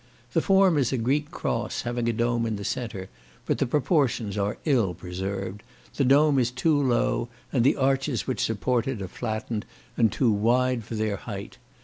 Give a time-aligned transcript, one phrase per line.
[0.33, 3.07] The form is a Greek cross, having a dome in the centre;
[3.45, 5.61] but the proportions are ill preserved;
[5.95, 9.63] the dome is too low, and the arches which support it are flattened,
[9.95, 11.59] and too wide for their height.